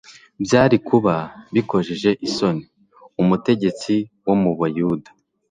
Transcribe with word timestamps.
Byari 0.43 0.77
kuba 0.87 1.13
bikojeje 1.53 2.09
isoni 2.27 2.63
umutegetsi 3.21 3.93
wo 4.25 4.35
mu 4.41 4.51
Bayuda 4.59 5.09